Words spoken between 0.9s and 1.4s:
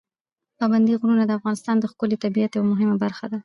غرونه د